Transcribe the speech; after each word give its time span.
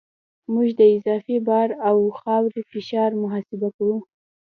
موږ 0.53 0.67
د 0.79 0.81
اضافي 0.95 1.37
بار 1.47 1.69
او 1.89 1.97
خاورې 2.19 2.61
فشار 2.71 3.09
محاسبه 3.21 3.69
کوو 3.77 3.97